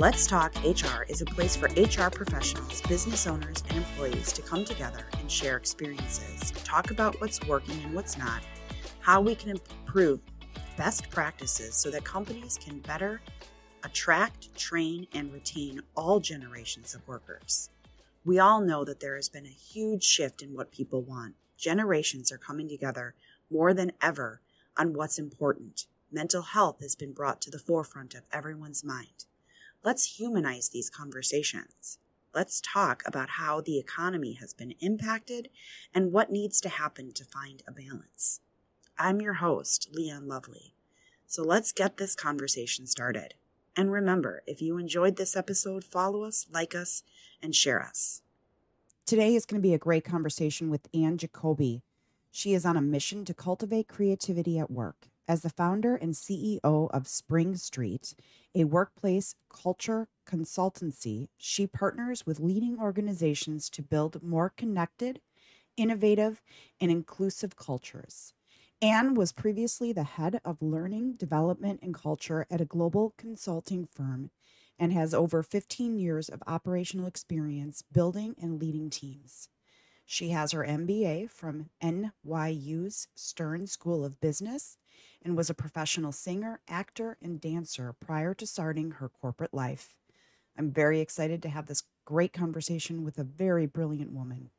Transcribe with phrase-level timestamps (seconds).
[0.00, 4.64] Let's Talk HR is a place for HR professionals, business owners, and employees to come
[4.64, 8.40] together and share experiences, talk about what's working and what's not,
[9.00, 10.20] how we can improve
[10.76, 13.20] best practices so that companies can better
[13.82, 17.70] attract, train, and retain all generations of workers.
[18.24, 21.34] We all know that there has been a huge shift in what people want.
[21.56, 23.16] Generations are coming together
[23.50, 24.42] more than ever
[24.76, 25.86] on what's important.
[26.12, 29.24] Mental health has been brought to the forefront of everyone's mind.
[29.84, 31.98] Let's humanize these conversations.
[32.34, 35.48] Let's talk about how the economy has been impacted
[35.94, 38.40] and what needs to happen to find a balance.
[38.98, 40.74] I'm your host, Leighann Lovely.
[41.26, 43.34] So let's get this conversation started.
[43.76, 47.04] And remember, if you enjoyed this episode, follow us, like us,
[47.40, 48.22] and share us.
[49.06, 51.82] Today is going to be a great conversation with Anne Jacoby.
[52.32, 55.08] She is on a mission to cultivate creativity at work.
[55.28, 58.14] As the founder and CEO of Spring Street,
[58.54, 65.20] a workplace culture consultancy, she partners with leading organizations to build more connected,
[65.76, 66.40] innovative,
[66.80, 68.32] and inclusive cultures.
[68.80, 74.30] Anne was previously the head of learning, development, and culture at a global consulting firm
[74.78, 79.50] and has over 15 years of operational experience building and leading teams.
[80.06, 84.77] She has her MBA from NYU's Stern School of Business
[85.24, 89.94] and was a professional singer, actor, and dancer prior to starting her corporate life.
[90.56, 94.50] I'm very excited to have this great conversation with a very brilliant woman.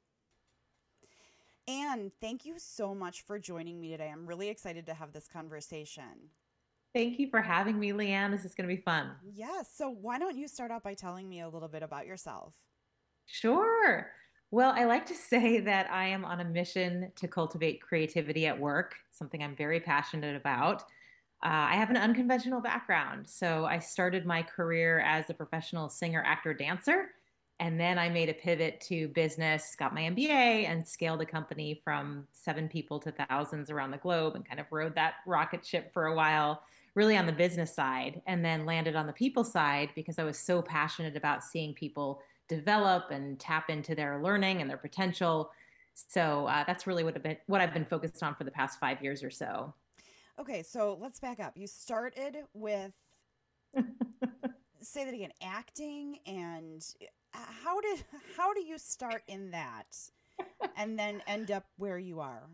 [1.67, 4.09] Anne, thank you so much for joining me today.
[4.11, 6.31] I'm really excited to have this conversation.
[6.95, 8.31] Thank you for having me, Leighann.
[8.31, 9.11] This is going to be fun.
[9.23, 9.69] Yes.
[9.75, 12.53] So, why don't you start out by telling me a little bit about yourself?
[13.27, 14.09] Sure.
[14.51, 18.59] Well, I like to say that I am on a mission to cultivate creativity at
[18.59, 20.83] work, something I'm very passionate about.
[21.41, 23.29] Uh, I have an unconventional background.
[23.29, 27.11] So, I started my career as a professional singer, actor, dancer.
[27.61, 31.81] And then I made a pivot to business, got my MBA, and scaled a company
[31.83, 35.91] from seven people to thousands around the globe and kind of rode that rocket ship
[35.93, 36.63] for a while,
[36.95, 40.39] really on the business side, and then landed on the people side because I was
[40.39, 45.51] so passionate about seeing people develop and tap into their learning and their potential.
[45.93, 48.79] So uh, that's really what I've, been, what I've been focused on for the past
[48.79, 49.73] five years or so.
[50.39, 51.53] Okay, so let's back up.
[51.55, 52.91] You started with
[54.81, 56.85] say that again acting and
[57.33, 58.03] how did
[58.37, 59.97] how do you start in that
[60.77, 62.47] and then end up where you are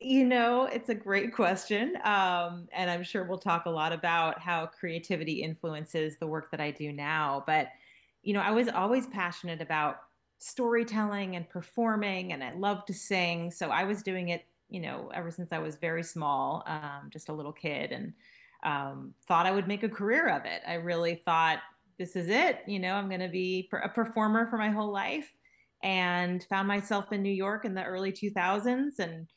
[0.00, 4.38] you know it's a great question um, and i'm sure we'll talk a lot about
[4.40, 7.68] how creativity influences the work that i do now but
[8.22, 9.96] you know i was always passionate about
[10.38, 15.10] storytelling and performing and i love to sing so i was doing it you know
[15.14, 18.12] ever since i was very small um, just a little kid and
[18.62, 21.60] um, thought i would make a career of it i really thought
[22.00, 22.60] this is it.
[22.66, 25.30] You know, I'm going to be a performer for my whole life
[25.82, 29.28] and found myself in New York in the early 2000s and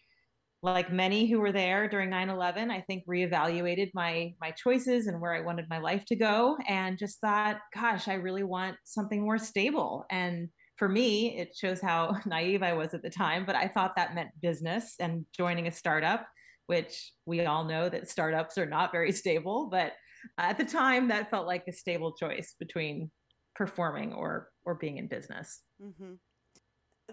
[0.64, 5.34] like many who were there during 9/11 I think reevaluated my my choices and where
[5.34, 9.38] I wanted my life to go and just thought gosh I really want something more
[9.38, 10.48] stable and
[10.78, 14.16] for me it shows how naive I was at the time but I thought that
[14.16, 16.26] meant business and joining a startup
[16.68, 19.92] which we all know that startups are not very stable but
[20.38, 23.12] at the time that felt like a stable choice between
[23.54, 26.14] performing or or being in business mm-hmm.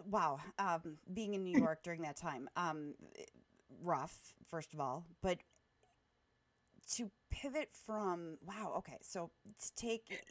[0.09, 2.95] Wow um, being in new york during that time um,
[3.83, 5.39] rough first of all but
[6.91, 10.23] to pivot from wow okay so to take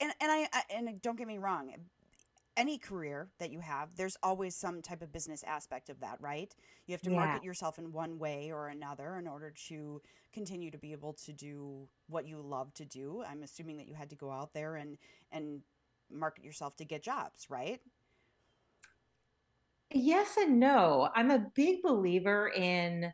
[0.00, 1.72] and, and I, I and don't get me wrong
[2.56, 6.54] any career that you have, there's always some type of business aspect of that, right?
[6.86, 7.16] You have to yeah.
[7.16, 10.00] market yourself in one way or another in order to
[10.32, 13.22] continue to be able to do what you love to do.
[13.28, 14.96] I'm assuming that you had to go out there and
[15.30, 15.60] and
[16.10, 17.80] market yourself to get jobs, right?
[19.92, 21.08] Yes and no.
[21.14, 23.12] I'm a big believer in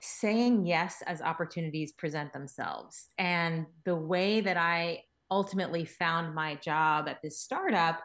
[0.00, 3.08] saying yes as opportunities present themselves.
[3.18, 8.00] And the way that I ultimately found my job at this startup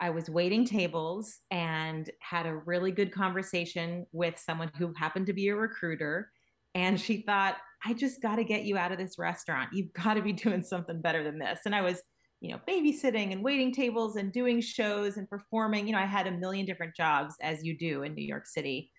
[0.00, 5.34] I was waiting tables and had a really good conversation with someone who happened to
[5.34, 6.30] be a recruiter.
[6.74, 9.70] And she thought, I just got to get you out of this restaurant.
[9.74, 11.60] You've got to be doing something better than this.
[11.66, 12.02] And I was,
[12.40, 15.86] you know, babysitting and waiting tables and doing shows and performing.
[15.86, 18.90] You know, I had a million different jobs as you do in New York City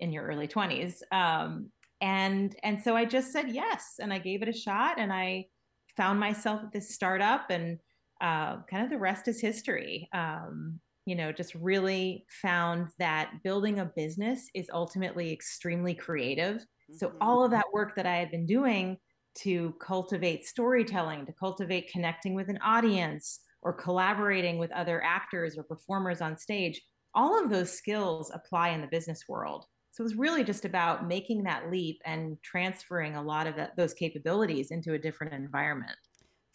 [0.00, 1.00] in your early 20s.
[1.12, 1.70] Um,
[2.00, 5.46] and and so I just said yes, and I gave it a shot, and I
[5.96, 7.78] found myself at this startup and
[8.20, 10.08] uh, kind of the rest is history.
[10.12, 16.56] Um, you know, just really found that building a business is ultimately extremely creative.
[16.56, 16.96] Mm-hmm.
[16.96, 18.96] So all of that work that I had been doing
[19.36, 25.62] to cultivate storytelling, to cultivate connecting with an audience, or collaborating with other actors or
[25.64, 26.80] performers on stage,
[27.14, 29.64] all of those skills apply in the business world.
[29.92, 33.94] So it was really just about making that leap and transferring a lot of those
[33.94, 35.96] capabilities into a different environment.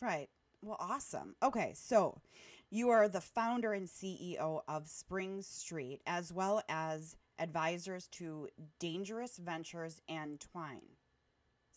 [0.01, 0.29] Right.
[0.61, 1.35] Well, awesome.
[1.41, 1.71] Okay.
[1.73, 2.21] So
[2.69, 8.49] you are the founder and CEO of Spring Street, as well as advisors to
[8.79, 10.81] Dangerous Ventures and Twine.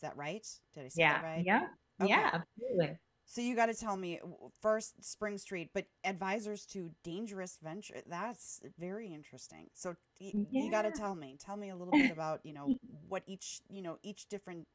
[0.02, 0.46] That right?
[0.74, 1.12] Did I say yeah.
[1.14, 1.42] that right?
[1.44, 1.66] Yeah.
[2.00, 2.10] Okay.
[2.10, 2.98] Yeah, absolutely.
[3.24, 4.20] So you got to tell me
[4.60, 8.02] first Spring Street, but advisors to dangerous venture.
[8.06, 9.68] That's very interesting.
[9.72, 10.64] So y- yeah.
[10.64, 12.76] you got to tell me, tell me a little bit about, you know,
[13.08, 14.66] what each, you know, each different,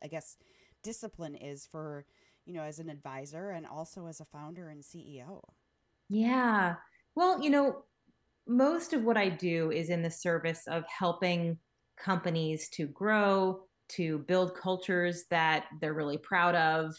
[0.00, 0.36] I guess,
[0.84, 2.04] discipline is for,
[2.44, 5.40] you know, as an advisor and also as a founder and CEO.
[6.08, 6.76] Yeah.
[7.16, 7.82] Well, you know,
[8.46, 11.58] most of what I do is in the service of helping
[11.98, 16.94] companies to grow, to build cultures that they're really proud of,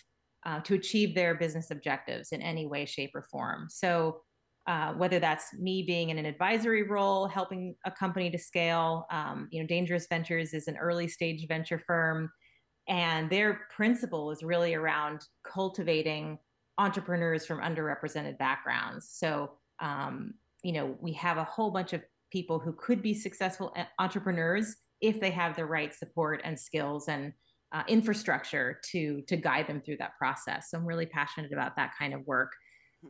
[0.45, 3.67] uh, to achieve their business objectives in any way, shape, or form.
[3.69, 4.21] So,
[4.67, 9.47] uh, whether that's me being in an advisory role, helping a company to scale, um,
[9.51, 12.29] you know, Dangerous Ventures is an early stage venture firm,
[12.87, 16.37] and their principle is really around cultivating
[16.77, 19.09] entrepreneurs from underrepresented backgrounds.
[19.11, 22.01] So, um, you know, we have a whole bunch of
[22.31, 27.33] people who could be successful entrepreneurs if they have the right support and skills and
[27.71, 30.69] uh, infrastructure to to guide them through that process.
[30.69, 32.51] So I'm really passionate about that kind of work.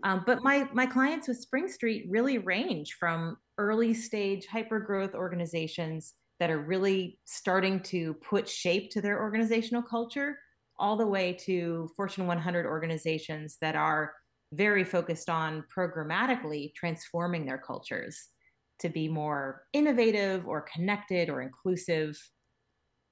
[0.04, 0.12] Hmm.
[0.12, 5.16] Um, but my my clients with Spring Street really range from early stage hyper growth
[5.16, 10.40] organizations that are really starting to put shape to their organizational culture,
[10.78, 14.14] all the way to Fortune 100 organizations that are
[14.54, 18.30] very focused on programmatically transforming their cultures
[18.80, 22.18] to be more innovative or connected or inclusive.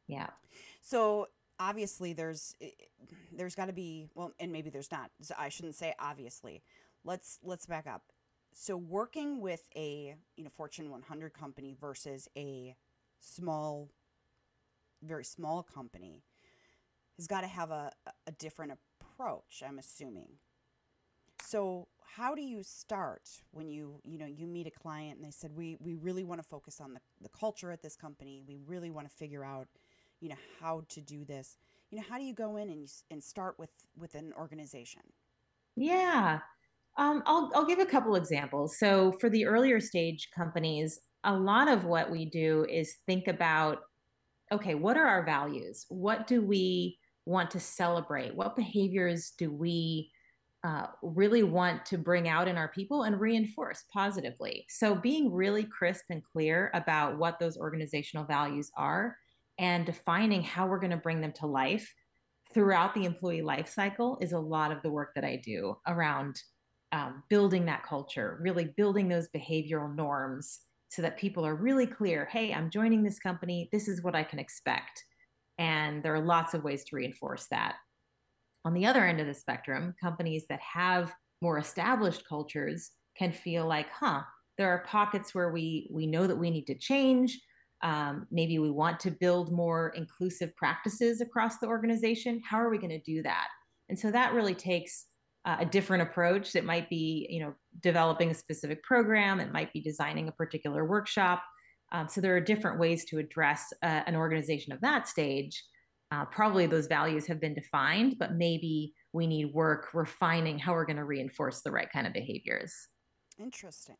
[0.07, 0.29] Yeah.
[0.81, 1.27] So
[1.59, 2.55] obviously there's
[3.31, 6.61] there's got to be well and maybe there's not so i shouldn't say obviously
[7.03, 8.03] let's let's back up
[8.53, 12.75] so working with a you know fortune 100 company versus a
[13.19, 13.89] small
[15.03, 16.23] very small company
[17.17, 17.91] has got to have a,
[18.27, 18.71] a different
[19.01, 20.29] approach i'm assuming
[21.43, 25.31] so how do you start when you you know you meet a client and they
[25.31, 28.41] said we we really want to focus on the, the culture at this company.
[28.47, 29.67] We really want to figure out
[30.19, 31.57] you know how to do this.
[31.91, 35.01] You know how do you go in and, and start with with an organization?
[35.75, 36.39] Yeah.
[36.97, 38.79] Um, I'll, I'll give a couple examples.
[38.79, 43.79] So for the earlier stage companies a lot of what we do is think about
[44.51, 45.85] okay what are our values?
[45.89, 48.33] What do we want to celebrate?
[48.33, 50.09] What behaviors do we
[50.63, 55.63] uh, really want to bring out in our people and reinforce positively so being really
[55.63, 59.15] crisp and clear about what those organizational values are
[59.59, 61.93] and defining how we're going to bring them to life
[62.53, 66.41] throughout the employee life cycle is a lot of the work that I do around
[66.91, 72.25] um, building that culture, really building those behavioral norms so that people are really clear
[72.25, 73.69] hey, I'm joining this company.
[73.71, 75.03] This is what I can expect.
[75.57, 77.75] And there are lots of ways to reinforce that.
[78.67, 83.65] On the other end of the spectrum, companies that have more established cultures can feel
[83.65, 84.21] like, huh,
[84.57, 87.39] there are pockets where we we know that we need to change
[87.83, 92.41] um, maybe we want to build more inclusive practices across the organization.
[92.43, 93.47] How are we going to do that?
[93.89, 95.05] And so that really takes
[95.45, 96.55] uh, a different approach.
[96.55, 99.39] It might be, you know, developing a specific program.
[99.39, 101.43] It might be designing a particular workshop.
[101.91, 105.63] Um, so there are different ways to address uh, an organization of that stage.
[106.11, 110.85] Uh, probably those values have been defined, but maybe we need work refining how we're
[110.85, 112.73] going to reinforce the right kind of behaviors.
[113.39, 113.97] Interesting.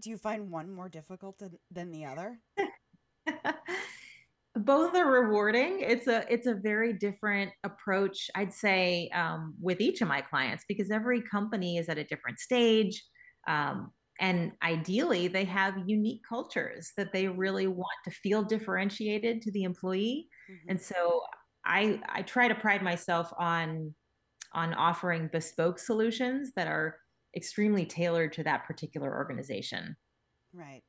[0.00, 2.40] Do you find one more difficult than, than the other?
[4.56, 10.00] both are rewarding it's a it's a very different approach i'd say um, with each
[10.00, 13.02] of my clients because every company is at a different stage
[13.48, 13.90] um,
[14.20, 19.64] and ideally they have unique cultures that they really want to feel differentiated to the
[19.64, 20.70] employee mm-hmm.
[20.70, 21.22] and so
[21.64, 23.92] i i try to pride myself on
[24.52, 26.96] on offering bespoke solutions that are
[27.36, 29.96] extremely tailored to that particular organization
[30.52, 30.82] right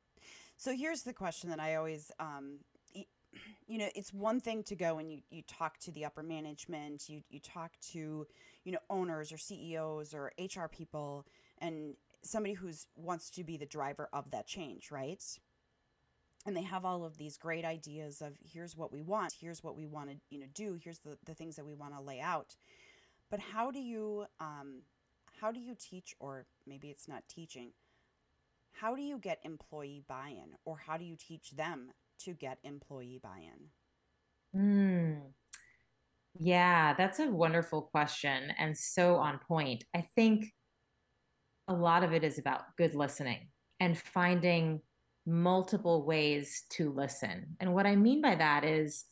[0.56, 2.58] so here's the question that I always, um,
[3.66, 7.08] you know, it's one thing to go and you, you talk to the upper management,
[7.08, 8.26] you, you talk to,
[8.64, 11.26] you know, owners or CEOs or HR people
[11.58, 11.94] and
[12.26, 15.22] somebody who's wants to be the driver of that change, right?
[16.46, 19.76] And they have all of these great ideas of here's what we want, here's what
[19.76, 22.20] we want to, you know, do, here's the, the things that we want to lay
[22.20, 22.54] out.
[23.30, 24.82] But how do you, um,
[25.40, 27.72] how do you teach, or maybe it's not teaching,
[28.72, 31.90] how do you get employee buy in or how do you teach them
[32.20, 34.60] to get employee buy in?
[34.60, 35.20] Mm.
[36.38, 39.84] Yeah, that's a wonderful question and so on point.
[39.94, 40.52] I think
[41.68, 43.48] a lot of it is about good listening
[43.80, 44.80] and finding
[45.26, 47.56] multiple ways to listen.
[47.60, 49.04] And what I mean by that is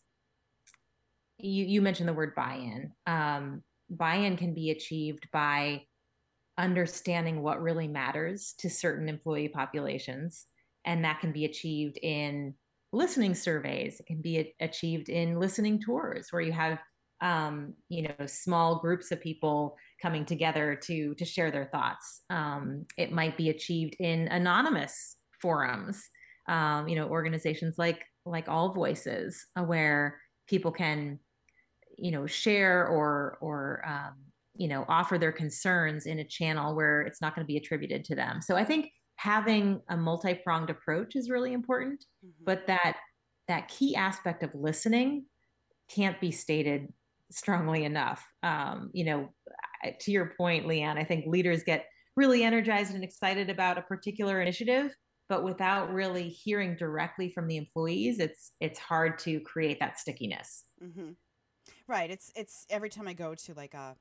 [1.38, 2.92] you, you mentioned the word buy in.
[3.06, 5.82] Um, buy in can be achieved by
[6.56, 10.46] understanding what really matters to certain employee populations.
[10.84, 12.54] And that can be achieved in
[12.92, 16.78] listening surveys, it can be achieved in listening tours where you have
[17.20, 22.84] um, you know small groups of people coming together to to share their thoughts um,
[22.98, 26.08] it might be achieved in anonymous forums
[26.48, 31.18] um, you know organizations like like AllVoices uh, where people can
[31.96, 34.14] you know share or or um,
[34.54, 38.04] you know offer their concerns in a channel where it's not going to be attributed
[38.04, 42.44] to them so i think having a multi-pronged approach is really important mm-hmm.
[42.44, 42.96] but that
[43.48, 45.24] that key aspect of listening
[45.88, 46.92] can't be stated
[47.38, 48.26] strongly enough.
[48.42, 49.30] Um, you know
[50.00, 51.86] to your point Leighann i think leaders get
[52.16, 54.94] really energized and excited about a particular initiative
[55.28, 60.64] but without really hearing directly from the employees it's it's hard to create that stickiness.
[60.82, 61.10] Mm-hmm.
[61.88, 63.96] right it's it's every time i go to like a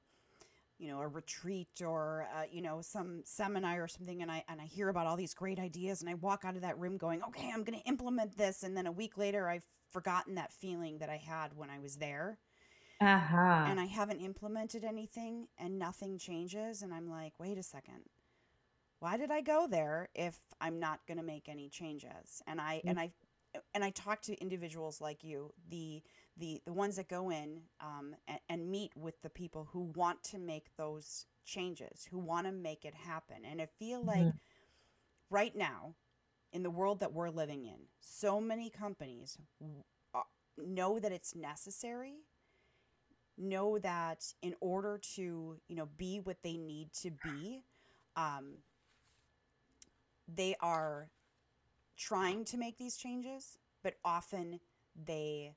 [0.80, 4.60] you know a retreat or uh, you know some seminar or something and I and
[4.60, 7.22] I hear about all these great ideas and I walk out of that room going
[7.24, 10.98] okay I'm going to implement this and then a week later I've forgotten that feeling
[10.98, 12.40] that I had when I was there
[13.04, 13.66] uh-huh.
[13.70, 18.04] and I haven't implemented anything and nothing changes and I'm like wait a second
[19.00, 22.78] why did I go there if I'm not going to make any changes and I
[22.78, 22.90] mm-hmm.
[22.90, 23.12] and I
[23.74, 26.02] and I talk to individuals like you the
[26.38, 30.24] the the ones that go in um, and, and meet with the people who want
[30.24, 33.38] to make those changes, who want to make it happen.
[33.50, 34.38] And I feel like mm-hmm.
[35.30, 35.96] right now,
[36.52, 39.38] in the world that we're living in, so many companies
[40.14, 40.22] uh,
[40.58, 42.14] know that it's necessary
[43.38, 47.64] know that in order to you know be what they need to be
[48.16, 48.54] um,
[50.28, 51.10] they are
[51.98, 54.60] trying to make these changes but often
[55.06, 55.54] they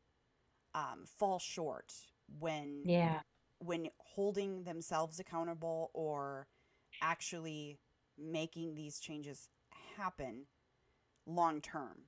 [0.75, 1.93] um, fall short
[2.39, 3.21] when yeah.
[3.59, 6.47] when holding themselves accountable or
[7.03, 7.79] actually
[8.19, 9.49] making these changes
[9.97, 10.45] happen
[11.27, 12.03] long term.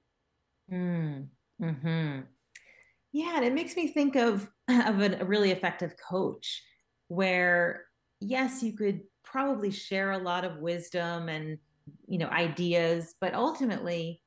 [0.70, 1.28] Mm,
[1.60, 2.20] hmm
[3.12, 6.62] Yeah, and it makes me think of of a, really effective coach,
[7.08, 7.84] where
[8.20, 11.58] yes, you could probably share a lot of wisdom and
[12.06, 14.20] you know ideas, but ultimately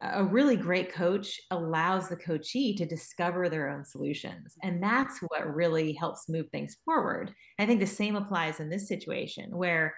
[0.00, 4.54] a really great coach allows the coachee to discover their own solutions.
[4.62, 7.32] And that's what really helps move things forward.
[7.58, 9.94] I think the same applies in this situation where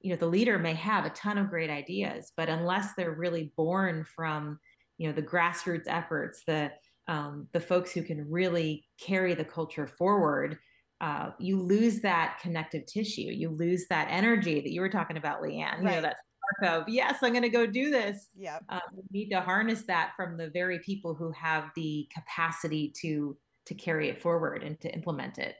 [0.00, 3.52] you know the leader may have a ton of great ideas, but unless they're really
[3.56, 4.58] born from
[4.98, 6.70] you know the grassroots efforts, the
[7.08, 10.58] um, the folks who can really carry the culture forward,
[11.00, 13.22] uh, you lose that connective tissue.
[13.22, 15.82] You lose that energy that you were talking about, Leighann.
[15.82, 15.96] Right.
[15.96, 16.16] You know, that
[16.58, 19.82] spark of yes i'm going to go do this yeah um, we need to harness
[19.82, 24.80] that from the very people who have the capacity to to carry it forward and
[24.80, 25.56] to implement it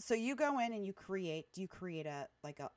[0.00, 2.70] so you go in and you create do you create a like a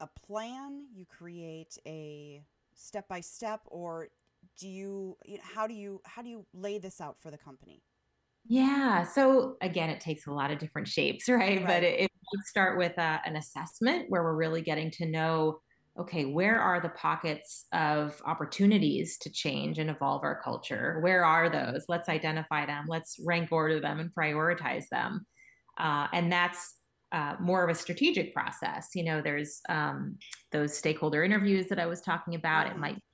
[0.00, 2.42] a plan you create a
[2.74, 4.08] step by step or
[4.58, 7.38] do you, you know, how do you how do you lay this out for the
[7.38, 7.82] company
[8.46, 9.04] yeah.
[9.04, 11.38] So again, it takes a lot of different shapes, right?
[11.58, 11.66] right.
[11.66, 15.60] But it, it would start with uh, an assessment where we're really getting to know
[15.96, 20.98] okay, where are the pockets of opportunities to change and evolve our culture?
[21.02, 21.84] Where are those?
[21.88, 25.24] Let's identify them, let's rank order them and prioritize them.
[25.78, 26.78] Uh, and that's
[27.12, 28.88] uh, more of a strategic process.
[28.96, 30.16] You know, there's um,
[30.50, 32.66] those stakeholder interviews that I was talking about.
[32.66, 32.74] Mm-hmm.
[32.74, 32.98] It might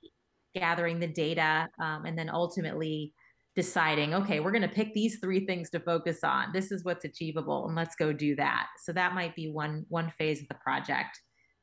[0.55, 3.13] gathering the data um, and then ultimately
[3.55, 6.53] deciding, okay, we're going to pick these three things to focus on.
[6.53, 8.67] This is what's achievable, and let's go do that.
[8.83, 11.19] So that might be one one phase of the project.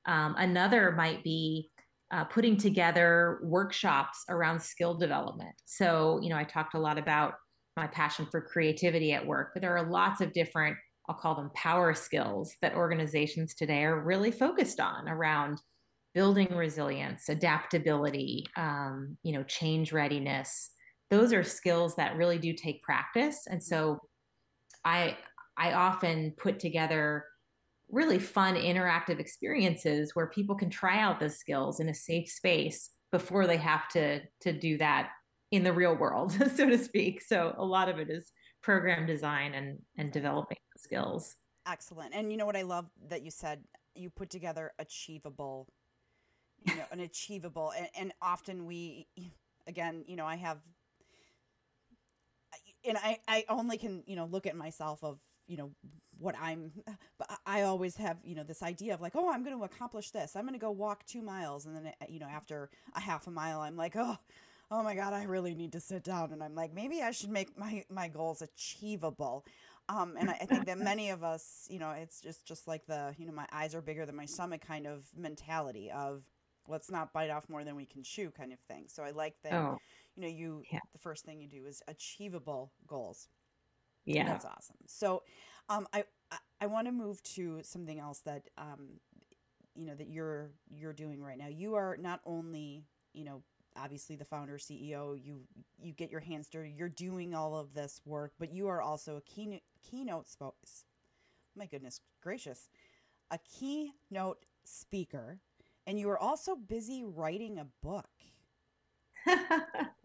[0.07, 1.71] Um, another might be
[2.11, 5.55] uh, putting together workshops around skill development.
[5.67, 7.35] So, you know, I talked a lot about
[7.77, 10.77] my passion for creativity at work, but there are lots of different,
[11.09, 15.61] I'll call them power skills that organizations today are really focused on around
[16.15, 20.71] building resilience, adaptability, um, you know, change readiness,
[21.11, 23.47] those are skills that really do take practice.
[23.49, 24.01] And so
[24.85, 25.17] i
[25.57, 27.25] i often put together
[27.91, 32.91] really fun interactive experiences where people can try out those skills in a safe space
[33.11, 35.11] before they have to to do that
[35.51, 37.23] in the real world so to speak.
[37.23, 38.31] So a lot of it is
[38.63, 41.35] program design and and developing skills.
[41.67, 42.15] Excellent.
[42.15, 43.63] And you know what i love that you said?
[43.95, 45.67] You put together achievable
[46.65, 49.07] you know an achievable and, and often we
[49.67, 50.59] again you know i have
[52.87, 55.71] and I, I only can, you know, look at myself of, you know,
[56.19, 56.73] what I'm,
[57.19, 60.11] but I always have, you know, this idea of like, oh, I'm going to accomplish
[60.11, 60.37] this.
[60.37, 61.67] I'm going to go walk two miles.
[61.67, 64.17] And then, you know, after a half a mile, I'm like, oh,
[64.71, 66.33] oh my God, I really need to sit down.
[66.33, 69.45] And I'm like, maybe I should make my, my goals achievable.
[69.89, 72.87] Um, and I, I think that many of us, you know, it's just, just like
[72.87, 76.23] the, you know, my eyes are bigger than my stomach kind of mentality of
[76.69, 78.87] let's not bite off more than we can chew kind of thing.
[78.89, 79.79] So I like that, Oh,
[80.17, 80.81] you know, you, yeah.
[80.93, 83.29] the first thing you do is achievable goals.
[84.07, 84.25] Yeah.
[84.27, 84.77] That's awesome.
[84.87, 85.23] So,
[85.69, 89.01] um, I I, I want to move to something else that um,
[89.75, 91.49] you know that you're you're doing right now.
[91.49, 93.43] You are not only you know
[93.77, 95.19] obviously the founder CEO.
[95.23, 95.43] You
[95.79, 96.71] you get your hands dirty.
[96.77, 100.55] You're doing all of this work, but you are also a keynote keynote spo-
[101.57, 102.69] My goodness gracious,
[103.31, 105.41] a keynote speaker,
[105.89, 108.07] and you are also busy writing a book.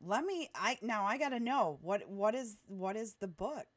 [0.01, 3.67] Let me I now I got to know what what is what is the book?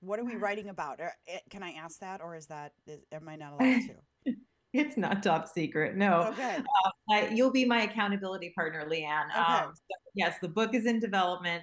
[0.00, 1.00] What are we writing about?
[1.00, 4.32] Or, eh, Can I ask that or is that is, am I not allowed to?
[4.72, 5.96] it's not top secret.
[5.96, 6.24] No.
[6.32, 6.58] Okay.
[7.10, 9.30] I, you'll be my accountability partner, Leighann.
[9.30, 9.40] Okay.
[9.40, 11.62] Um, so yes, the book is in development.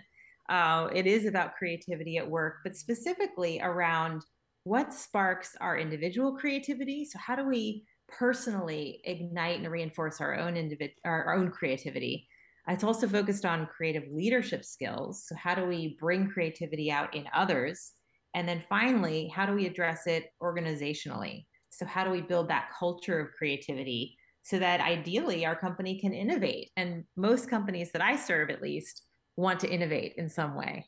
[0.50, 4.24] Uh, it is about creativity at work, but specifically around
[4.64, 7.04] what sparks our individual creativity.
[7.04, 7.84] So how do we
[8.18, 12.28] personally ignite and reinforce our own individ- our, our own creativity?
[12.68, 15.26] It's also focused on creative leadership skills.
[15.28, 17.94] So how do we bring creativity out in others?
[18.36, 21.46] And then finally, how do we address it organizationally?
[21.70, 26.14] So how do we build that culture of creativity so that ideally our company can
[26.14, 26.70] innovate?
[26.78, 29.04] And most companies that I serve, at least,
[29.38, 30.88] want to innovate in some way.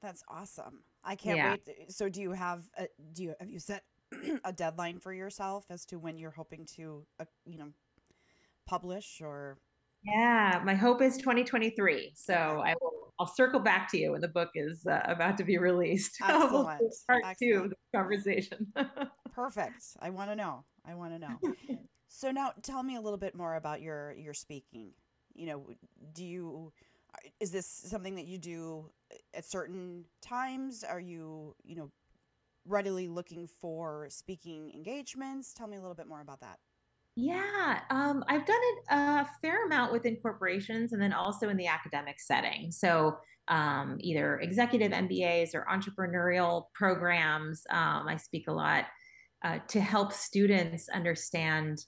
[0.00, 0.82] That's awesome.
[1.04, 1.56] I can't Yeah.
[1.66, 1.92] wait.
[1.92, 3.84] So do you have a, do you have you set
[4.44, 7.68] a deadline for yourself as to when you're hoping to uh, you know
[8.66, 9.58] publish or
[10.04, 12.12] Yeah, my hope is 2023.
[12.14, 12.92] So I will.
[13.18, 16.16] I'll circle back to you when the book is uh, about to be released.
[16.22, 16.82] Excellent.
[17.08, 18.72] Part two of the conversation.
[19.32, 19.82] perfect.
[20.00, 20.64] I want to know.
[20.84, 21.54] I want to know.
[22.08, 24.92] so now tell me a little bit more about your your speaking.
[25.34, 25.66] You know,
[26.14, 26.72] do you
[27.14, 28.90] uh, is this something that you do
[29.34, 30.84] at certain times?
[30.84, 31.90] Are you, you know,
[32.66, 35.52] readily looking for speaking engagements?
[35.52, 36.58] Tell me a little bit more about that.
[37.14, 41.66] Yeah, um, I've done it a fair amount within corporations and then also in the
[41.66, 42.70] academic setting.
[42.70, 47.64] So um, either executive MBAs or entrepreneurial programs.
[47.70, 48.86] Um, I speak a lot
[49.44, 51.84] uh, to help students understand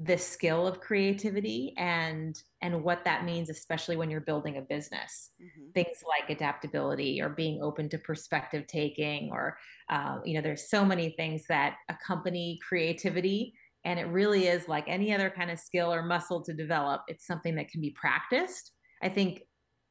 [0.00, 5.30] the skill of creativity and and what that means, especially when you're building a business.
[5.40, 9.58] hmm Things like adaptability or being open to perspective taking, or
[9.90, 14.84] uh, you know, there's so many things that accompany creativity and it really is like
[14.86, 18.72] any other kind of skill or muscle to develop it's something that can be practiced
[19.02, 19.42] i think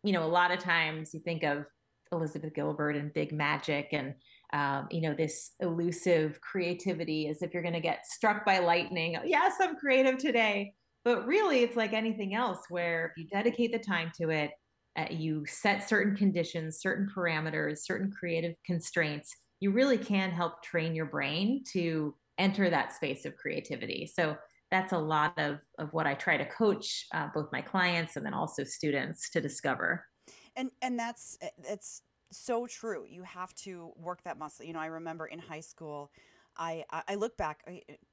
[0.03, 1.65] you know a lot of times you think of
[2.11, 4.13] elizabeth gilbert and big magic and
[4.53, 9.17] um, you know this elusive creativity as if you're going to get struck by lightning
[9.25, 13.79] yes i'm creative today but really it's like anything else where if you dedicate the
[13.79, 14.51] time to it
[14.97, 20.93] uh, you set certain conditions certain parameters certain creative constraints you really can help train
[20.93, 24.09] your brain to enter that space of creativity.
[24.11, 24.37] So
[24.69, 28.25] that's a lot of, of what I try to coach uh, both my clients and
[28.25, 30.05] then also students to discover.
[30.55, 32.01] and and that's eh, it's
[32.31, 36.11] so true you have to work that muscle you know i remember in high school
[36.57, 37.61] i i look back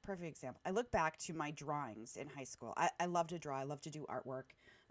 [0.03, 3.39] perfect example i look back to my drawings in high school i, I love to
[3.39, 4.43] draw i love to do artwork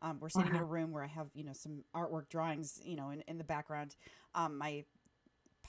[0.03, 0.65] um, we're sitting in a Uh-huh.
[0.65, 3.97] room where i have you know some artwork drawings you know in, in the background
[4.35, 4.85] um, my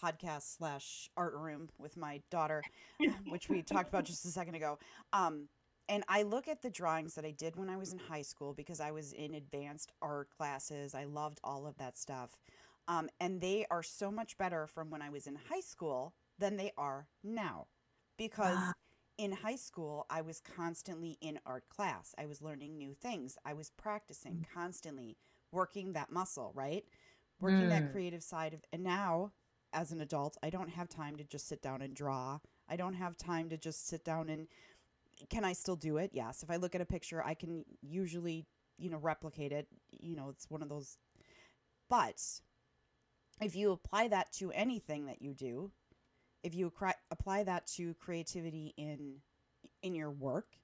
[0.01, 2.65] podcast slash art room with my daughter
[3.27, 4.77] which we talked about just a second ago
[5.13, 5.47] um,
[5.89, 8.53] and I look at the drawings that I did when I was in high school
[8.53, 10.93] because I was in advanced art classes.
[10.95, 12.31] I loved all of that stuff.
[12.87, 16.57] Um, and they are so much better from when I was in high school than
[16.57, 17.67] they are now.
[18.17, 18.73] Because Wow.
[19.17, 22.13] in high school, I was constantly in art class.
[22.17, 23.37] I was learning new things.
[23.45, 25.17] I was practicing constantly,
[25.51, 26.85] working that muscle, right?
[27.39, 27.91] Working that Mm.
[27.91, 29.31] creative side of, and now
[29.73, 32.39] as an adult, I don't have time to just sit down and draw.
[32.69, 34.47] I don't have time to just sit down and
[35.29, 36.11] can I still do it?
[36.13, 36.43] Yes.
[36.43, 38.45] If I look at a picture, I can usually,
[38.77, 39.67] you know, replicate it.
[39.91, 40.97] You know, it's one of those.
[41.89, 42.21] But
[43.41, 45.71] if you apply that to anything that you do,
[46.43, 49.21] if you cri- apply that to creativity in
[49.81, 50.57] in your work,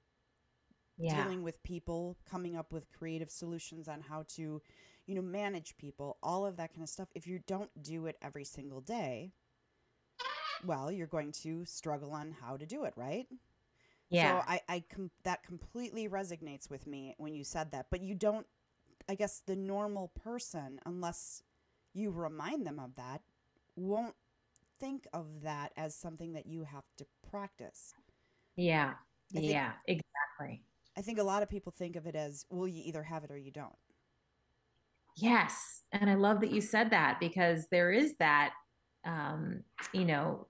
[0.98, 1.24] Yeah.
[1.24, 4.62] dealing with people, coming up with creative solutions on how to,
[5.06, 7.10] you know, manage people, all of that kind of stuff.
[7.16, 9.32] If you don't do it every single day,
[10.64, 13.28] well, you're going to struggle on how to do it, right?
[14.10, 14.42] Yeah.
[14.42, 17.88] So I, I com- that completely resonates with me when you said that.
[17.90, 18.46] But you don't,
[19.10, 21.42] I guess, the normal person, unless
[21.94, 23.22] you remind them of that,
[23.76, 24.16] won't
[24.80, 27.94] think of that as something that you have to practice.
[28.56, 28.94] Yeah.
[29.32, 30.64] Think- yeah, exactly.
[30.98, 33.32] I think a lot of people think of it as, well, you either have it
[33.32, 33.76] or you don't.
[35.16, 35.84] Yes.
[35.92, 38.54] And I love that you said that because there is that,
[39.06, 40.48] um, you know,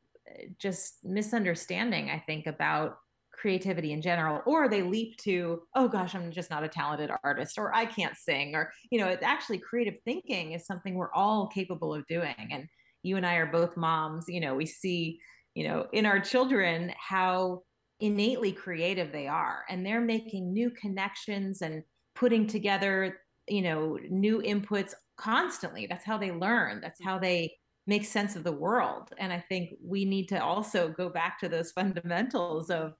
[0.57, 2.97] just misunderstanding, I think, about
[3.41, 7.57] creativity in general, or they leap to, oh gosh, I'm just not a talented artist,
[7.57, 11.47] or I can't sing, or, you know, it's actually creative thinking is something we're all
[11.47, 12.35] capable of doing.
[12.51, 12.67] And
[13.03, 15.19] you and I are both moms, you know, we see,
[15.55, 17.63] you know, in our children how
[17.99, 21.83] innately creative they are, and they're making new connections and
[22.15, 27.51] putting together you know new inputs constantly that's how they learn that's how they
[27.87, 31.49] make sense of the world and i think we need to also go back to
[31.49, 32.93] those fundamentals of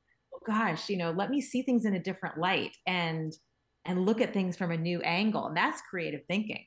[0.45, 3.33] gosh you know let me see things in a different light and
[3.85, 6.65] and look at things from a new angle and that's creative thinking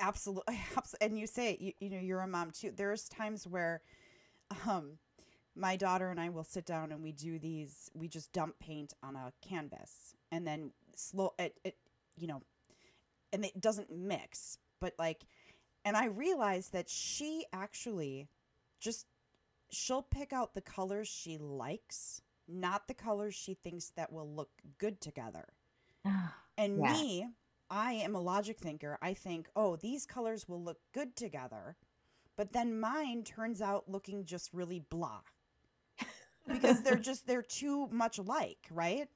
[0.00, 0.60] Absolutely.
[1.00, 2.72] And you say, you, you know, you're a mom too.
[2.74, 3.80] There's times where
[4.66, 4.98] um,
[5.56, 8.92] my daughter and I will sit down and we do these, we just dump paint
[9.02, 11.76] on a canvas and then slow it, it
[12.16, 12.42] you know,
[13.32, 15.22] and it doesn't mix, but like,
[15.84, 18.28] and I realized that she actually
[18.80, 19.06] just,
[19.70, 24.50] she'll pick out the colors she likes, not the colors she thinks that will look
[24.78, 25.46] good together.
[26.56, 26.86] And Yeah.
[26.86, 27.26] me,
[27.70, 28.98] I am a logic thinker.
[29.02, 31.76] I think, oh, these colors will look good together.
[32.36, 35.20] But then mine turns out looking just really blah
[36.50, 39.08] because they're just, they're too much alike, right?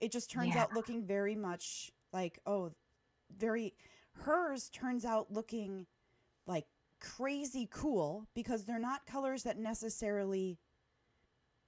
[0.00, 0.62] It just turns Yeah.
[0.62, 2.72] out looking very much like, oh,
[3.36, 3.74] very,
[4.12, 5.86] hers turns out looking
[6.46, 6.66] like
[7.00, 10.58] crazy cool because they're not colors that necessarily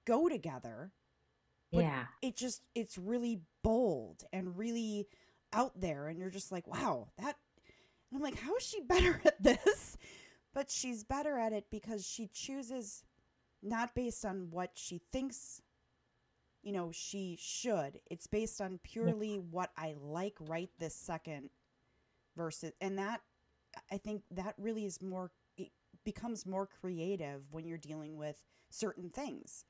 [0.05, 0.91] go together
[1.75, 2.05] but- yeah.
[2.21, 5.07] it just it's really bold and really
[5.53, 7.35] out there and you're just like wow that
[8.11, 9.97] and i'm like how is she better at this?
[10.53, 13.03] But she's better at it because she chooses
[13.61, 15.61] not based on what she thinks
[16.63, 17.99] you know she should.
[18.09, 21.49] It's based on purely what i like right this second
[22.35, 23.21] versus and that
[23.91, 25.69] i think that really is more it
[26.03, 29.65] becomes more creative when you're dealing with certain things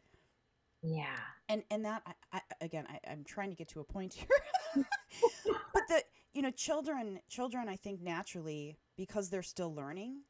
[0.86, 1.17] yeah
[1.50, 4.13] and and that I, I, again I, i'm trying to get to a point
[4.76, 4.86] here
[5.74, 10.21] but the you know children children i think naturally because they're still learning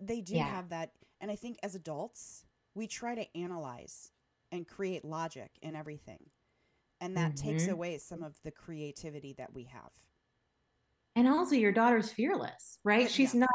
[0.00, 0.44] they do Yeah.
[0.44, 2.44] have that and i think as adults
[2.74, 4.12] we try to analyze
[4.50, 6.18] and create logic in everything
[7.00, 7.72] and that takes Mhm.
[7.72, 9.90] away some of the creativity that we have
[11.16, 13.40] and also your daughter's fearless right she's yeah.
[13.40, 13.50] not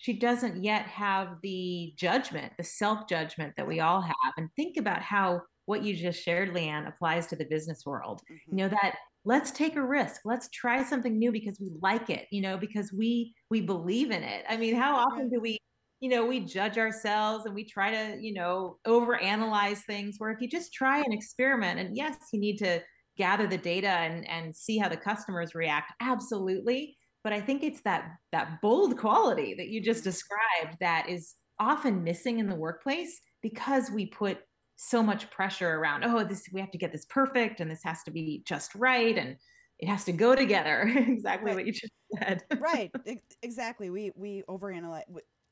[0.00, 4.32] she doesn't yet have the judgment the self judgment that we all have.
[4.38, 8.22] And think about how what you just shared Leighann applies to the business world.
[8.30, 8.38] Mhm.
[8.48, 10.22] you know that let's take a risk.
[10.24, 14.22] Let's try something new because we like it you know because we we believe in
[14.22, 14.44] it.
[14.48, 15.58] I mean how often do we
[16.00, 20.40] you know we judge ourselves and we try to you know overanalyze things where if
[20.40, 22.80] you just try and experiment and yes you need to
[23.18, 27.82] gather the data and and see how the customers react absolutely but i think it's
[27.82, 30.04] that that bold quality that you just Mhm.
[30.04, 34.40] described that is often missing in the workplace because we put
[34.76, 38.02] so much pressure around oh this we have to get this perfect and this has
[38.02, 39.36] to be just right and
[39.78, 41.54] it has to go together exactly Right.
[41.54, 42.92] what you just said right
[43.42, 45.04] exactly we we overanalyze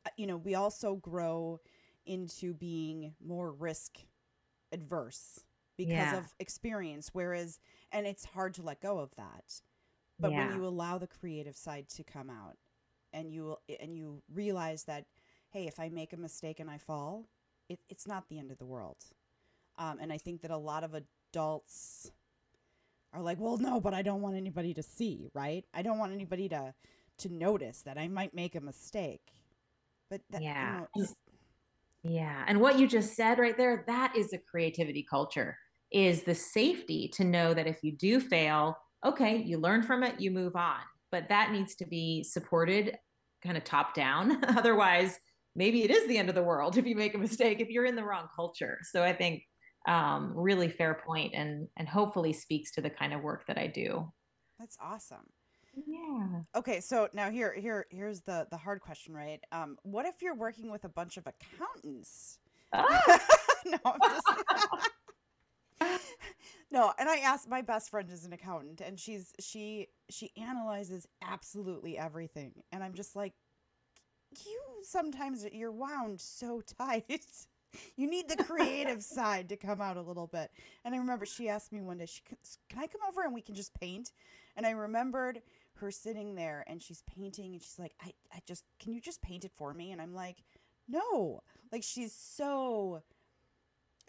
[0.07, 1.61] uh, you know we also grow
[2.07, 3.99] into being more risk
[4.73, 5.45] adverse
[5.77, 6.19] because Yeah.
[6.19, 7.61] of experience whereas
[7.93, 9.61] and it's hard to let go of that
[10.21, 10.49] but Yeah.
[10.49, 12.57] when you allow the creative side to come out
[13.13, 15.07] and you and you realize that
[15.51, 17.27] hey if i make a mistake and i fall
[17.69, 18.99] it, it's not the end of the world
[19.79, 22.11] um, and i think that a lot of adults
[23.13, 26.13] are like well no but i don't want anybody to see right i don't want
[26.13, 26.75] anybody to
[27.19, 29.33] to notice that i might make a mistake
[30.11, 30.73] but that, you Yeah.
[30.73, 30.89] know,
[32.03, 32.45] Yeah.
[32.47, 35.59] And what you just said right there, that is a creativity culture,
[35.91, 40.21] is the safety to know that if you do fail, okay, you learn from it,
[40.21, 40.81] you move on.
[41.11, 42.97] But that needs to be supported
[43.43, 44.43] kind of top down.
[44.57, 45.19] Otherwise,
[45.57, 47.85] maybe it is the end of the world if you make a mistake, if you're
[47.87, 48.79] in the wrong culture.
[48.83, 49.43] So I think
[49.87, 53.69] um, really fair point and and hopefully speaks to the kind of work that I
[53.69, 54.13] do.
[54.59, 55.25] that's awesome
[55.87, 56.41] Yeah.
[56.57, 60.35] okay so now here here here's the the hard question right um what if you're
[60.35, 62.39] working with a bunch of accountants
[62.75, 63.21] Ah!
[63.67, 64.27] no i'm just
[66.71, 71.07] no and i asked my best friend is an accountant and she's she she analyzes
[71.23, 73.35] absolutely everything and i'm just like
[74.47, 77.21] you sometimes you're wound so tight
[77.97, 80.51] you need the creative side to come out a little bit
[80.85, 82.37] and i remember she asked me one day she can,
[82.69, 84.13] can i come over and we can just paint
[84.57, 85.41] and i remembered
[85.75, 89.23] her sitting there and she's painting and she's like i, I just can you just
[89.23, 90.39] paint it for me and i'm like
[90.89, 93.03] No, like she's so.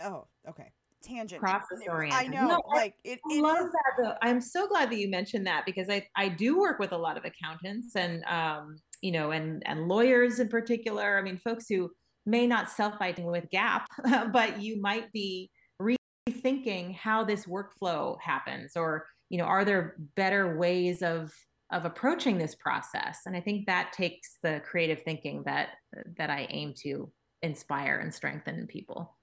[0.01, 0.71] Oh, okay.
[1.03, 1.41] Tangent.
[1.41, 2.19] Process oriented.
[2.19, 2.47] I know.
[2.47, 3.19] No, like it.
[3.31, 4.13] I it love is- that though.
[4.21, 7.17] I'm so glad that you mentioned that because I I do work with a lot
[7.17, 11.17] of accountants and um you know and and lawyers in particular.
[11.17, 11.89] I mean, folks who
[12.25, 13.87] may not self-identify with Gap,
[14.33, 15.49] but you might be
[15.81, 21.31] rethinking how this workflow happens, or you know, are there better ways of
[21.71, 23.19] of approaching this process?
[23.25, 25.69] And I think that takes the creative thinking that
[26.17, 29.15] that I aim to inspire and strengthen people.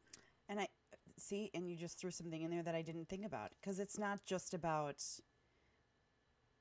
[0.48, 0.66] And I
[1.26, 3.98] see, and you just threw something in there that I didn't think about because it's
[3.98, 5.02] not just about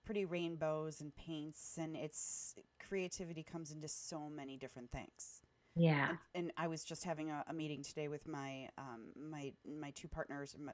[0.06, 2.56] pretty rainbows and paints, and it's
[2.88, 5.41] creativity comes into so many different things.
[5.75, 6.10] Yeah.
[6.10, 9.91] And, and I was just having a, a meeting today with my um, my my
[9.91, 10.56] two partners.
[10.60, 10.71] My,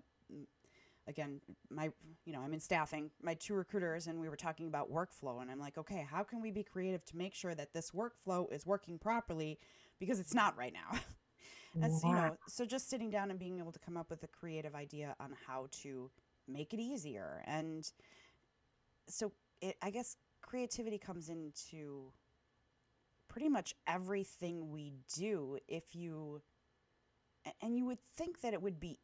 [1.08, 1.92] again, my
[2.26, 3.10] you know I'm in staffing.
[3.22, 5.42] My two recruiters, and we were talking about workflow.
[5.42, 8.52] And I'm like, okay, how can we be creative to make sure that this workflow
[8.54, 9.58] is working properly
[10.00, 11.00] because it's not right now.
[11.76, 14.28] That's you know, so just sitting down and being able to come up with a
[14.28, 16.12] creative idea on how to
[16.48, 17.90] make it easier, and
[19.08, 19.32] so
[19.62, 22.12] it, I guess creativity comes into
[23.30, 25.58] pretty much everything we do.
[25.68, 26.42] If you,
[27.62, 29.00] and you would think that it would be.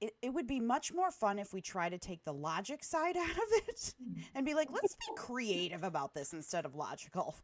[0.00, 3.16] It, it would be much more fun if we try to take the logic side
[3.18, 3.94] out of it
[4.34, 7.36] and be like, let's be creative about this instead of logical.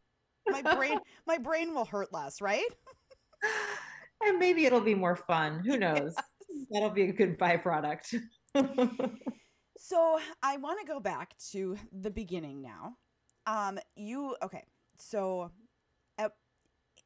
[0.49, 2.67] My brain, my brain will hurt less, right?
[4.27, 5.63] and maybe it'll be more fun.
[5.65, 6.15] Who knows?
[6.71, 8.15] That'll be a good byproduct.
[9.77, 12.97] So I want to go back to the beginning now.
[13.45, 14.63] Um, you okay?
[14.97, 15.51] So,
[16.17, 16.31] at,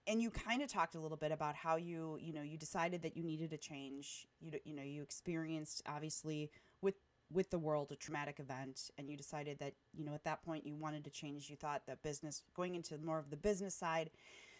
[0.07, 3.01] and you kind of talked a little bit about how you, you know, you decided
[3.03, 4.25] that you needed a change.
[4.39, 6.49] You, you know, you experienced obviously
[6.81, 6.95] with
[7.31, 10.65] with the world a traumatic event, and you decided that you know at that point
[10.65, 11.49] you wanted to change.
[11.49, 14.11] You thought that business going into more of the business side.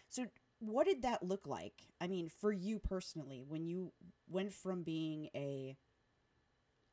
[0.10, 0.26] So,
[0.62, 1.90] what did that look like?
[2.02, 3.94] I mean, for you personally, when you
[4.30, 5.78] went from being a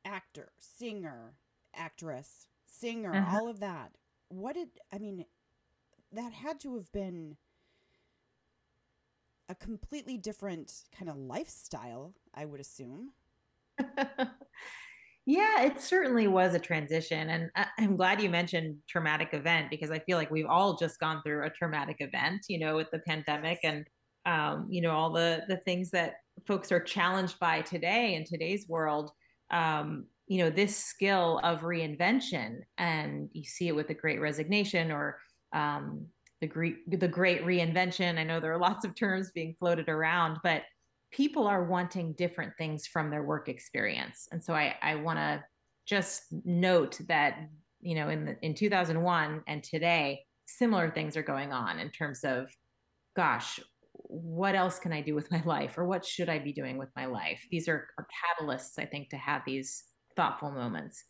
[0.05, 1.35] actor, singer,
[1.75, 3.39] actress, singer, Uh-huh.
[3.39, 3.93] all of that.
[4.29, 5.27] What did I mean?
[6.13, 7.37] That had to have been
[9.49, 13.13] a completely different kind of lifestyle, I would assume.
[15.29, 17.29] yeah, it certainly was a transition.
[17.29, 21.21] And I'm glad you mentioned traumatic event because I feel like we've all just gone
[21.23, 23.87] through a traumatic event, you know, with the pandemic and,
[24.25, 26.15] um, you know, all the, the things that
[26.47, 29.11] folks are challenged by today in today's world.
[29.51, 34.91] Um, you know, this skill of reinvention, and you see it with the great resignation
[34.91, 35.19] or
[35.53, 36.07] um,
[36.41, 38.17] the great, the great reinvention.
[38.19, 40.63] I know there are lots of terms being floated around, but
[41.11, 44.29] people are wanting different things from their work experience.
[44.33, 45.43] And so I, I want to
[45.87, 47.39] just note that,
[47.81, 52.25] you know, in the, in 2001 and today, similar things are going on in terms
[52.25, 52.51] of,
[53.17, 53.59] gosh,
[53.93, 56.91] what else can I do with my life or what should I be doing with
[56.95, 57.47] my life?
[57.51, 58.07] These are, are
[58.41, 59.85] catalysts, I think, to have these
[60.17, 61.05] thoughtful moments.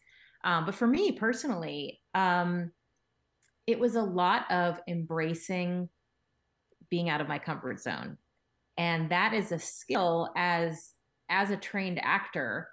[0.45, 2.71] Um, but for me personally, um,
[3.67, 5.89] it was a lot of embracing
[6.91, 8.17] being out of my comfort zone
[8.79, 10.93] and that is a skill as
[11.29, 12.69] as a trained actor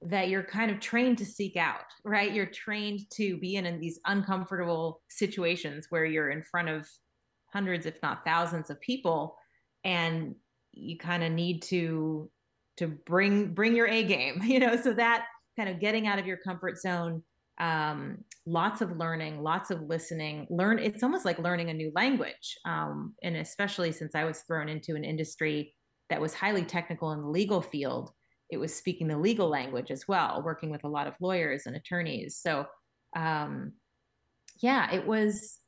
[0.00, 2.32] that you're kind of trained to seek out right?
[2.32, 6.88] You're trained to be in, in these uncomfortable situations where you're in front of
[7.52, 9.36] hundreds if not thousands of people
[9.84, 10.34] and
[10.72, 12.30] you kind of need to
[12.76, 14.76] to bring bring your a game you know?
[14.76, 17.22] So that kind of getting out of your comfort zone
[17.60, 22.56] um, lots of learning lots of listening learn it's almost like learning a new language
[22.64, 25.74] um, and especially since i was thrown into an industry
[26.10, 28.12] that was highly technical in the legal field
[28.50, 31.76] it was speaking the legal language as well working with a lot of lawyers and
[31.76, 32.36] attorneys.
[32.36, 32.66] So
[33.16, 33.72] um,
[34.60, 35.58] yeah it was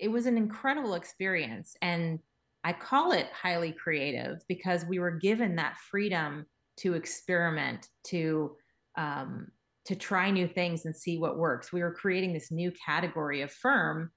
[0.00, 1.76] it was an incredible experience.
[1.82, 2.18] And
[2.64, 6.44] i call it highly creative because we were given that freedom
[6.78, 8.56] to experiment to
[8.96, 9.48] um,
[9.88, 11.72] to try new things and see what works.
[11.72, 14.10] We were creating this new category of firm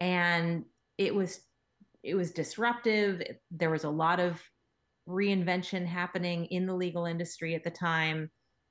[0.00, 0.64] and
[0.96, 1.40] it was
[2.02, 3.22] it was disruptive.
[3.50, 4.40] There was a lot of
[5.06, 8.30] reinvention happening in the legal industry at the time.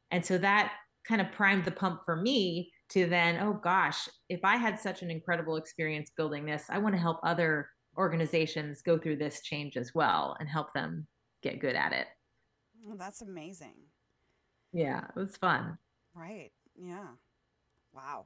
[0.09, 0.73] And so that
[1.07, 5.03] kind of primed the pump for me to then, oh gosh, if I had such
[5.03, 9.77] an incredible experience building this, I want to help other organizations go through this change
[9.77, 11.05] as well and help them
[11.43, 12.07] get good at it.
[12.81, 13.75] Well, that's amazing.
[14.73, 15.77] Yeah, it was fun.
[16.17, 16.51] Right.
[16.75, 17.07] Yeah.
[17.93, 18.25] Wow.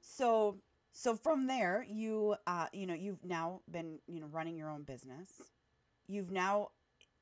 [0.00, 0.56] So
[0.92, 4.82] so from there you uh you know you've now been you know running your own
[4.82, 5.28] business.
[6.06, 6.70] You've now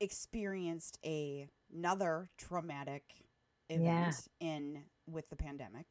[0.01, 3.03] experienced a another traumatic
[3.69, 5.87] event in with the pandemic.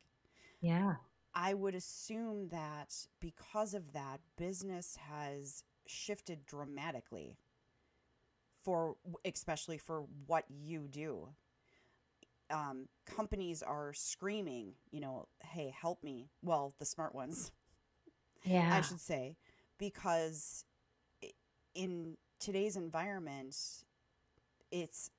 [0.61, 0.95] Yeah.
[1.33, 7.37] I would assume that because of that business has shifted dramatically
[8.63, 11.29] for especially for what you do.
[12.49, 16.29] Um, companies are screaming, you know, hey, help me.
[16.43, 17.51] Well, the smart ones,
[18.43, 18.75] Yeah.
[18.75, 19.37] I should say,
[19.79, 20.65] because
[21.73, 23.55] in today's environment,
[24.71, 25.09] it's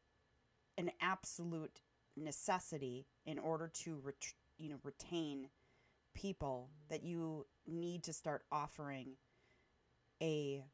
[0.78, 1.80] an absolute
[2.16, 5.48] necessity in order to ret- you know retain
[6.14, 9.16] people that you need to start offering
[10.22, 10.64] a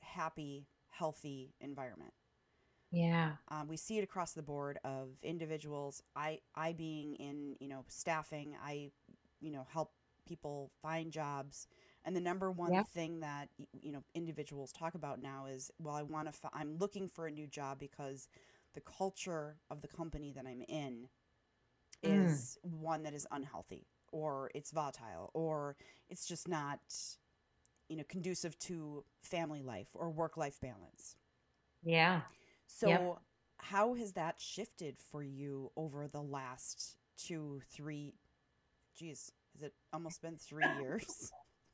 [0.00, 2.12] happy healthy environment
[2.90, 3.36] yeah.
[3.50, 7.84] um, we see it across the board of individuals i i being in you know
[7.88, 8.90] staffing i
[9.40, 9.92] you know help
[10.26, 11.66] people find jobs
[12.04, 13.48] and the number one thing that
[13.80, 17.26] you know individuals talk about now is well i want to f- i'm looking for
[17.26, 18.28] a new job because
[18.74, 21.08] the culture of the company that i'm in
[22.06, 22.42] Mm.
[22.42, 25.76] is one that is unhealthy or it's volatile or
[26.08, 26.80] it's just not
[27.88, 31.16] you know conducive to family life or work life balance
[31.82, 32.22] Yeah.
[32.72, 33.18] So, Yep.
[33.58, 38.14] how has that shifted for you over the last two, three?
[38.96, 41.32] Geez, has it almost been three years?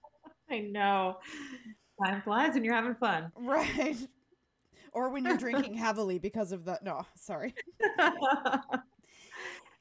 [0.50, 1.18] I know.
[2.02, 3.30] Time flies and you're having fun.
[3.38, 3.96] right.
[4.92, 6.78] Or when you're drinking heavily because of the.
[6.82, 7.54] No, sorry.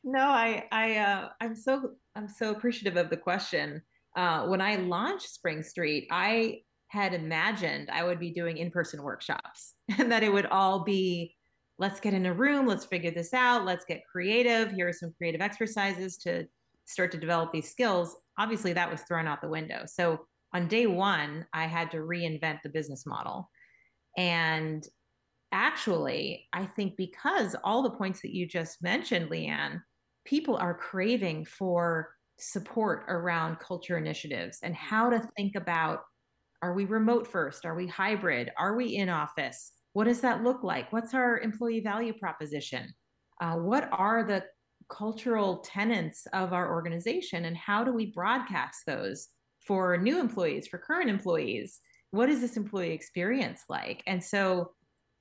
[0.03, 3.81] no, I, I, uh, I'm so, I'm so appreciative of the question.
[4.15, 6.61] Uh, when I launched Spring Street, I
[6.95, 11.35] had imagined I would be doing in-person workshops and that it would all be,
[11.77, 14.71] let's get in a room, let's figure this out, let's get creative.
[14.71, 16.45] Here are some creative exercises to
[16.85, 18.15] start to develop these skills.
[18.39, 19.83] Obviously, that was thrown out the window.
[19.85, 23.49] So on day one, I had to reinvent the business model.
[24.17, 24.87] And
[25.51, 29.81] actually, I think because all the points that you just mentioned, Leighann,
[30.23, 36.01] people are craving for support around culture initiatives and how to think about
[36.65, 37.63] are we remote first?
[37.63, 38.51] Are we hybrid?
[38.57, 39.73] Are we in office?
[39.93, 40.91] What does that look like?
[40.91, 42.91] What's our employee value proposition?
[43.39, 44.43] Uh, what are the
[44.89, 49.27] cultural tenets of our organization and how do we broadcast those
[49.59, 51.79] for new employees, for current employees?
[52.09, 54.01] What is this employee experience like?
[54.07, 54.71] And so,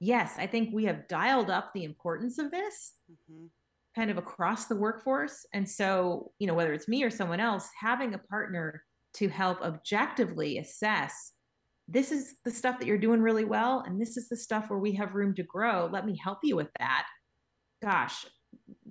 [0.00, 2.94] yes, I think we have dialed up the importance of this
[3.28, 3.46] hmm
[3.96, 5.46] kind of across the workforce.
[5.54, 8.82] And so, you know, whether it's me or someone else, having a partner
[9.18, 11.33] to help objectively assess
[11.86, 14.78] this is the stuff that you're doing really well, and this is the stuff where
[14.78, 15.88] we have room to grow.
[15.90, 17.06] Let me help you with that.
[17.82, 18.26] Gosh,